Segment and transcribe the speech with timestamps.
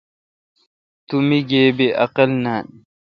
[1.07, 2.65] تو مے°گیبی عقل نان۔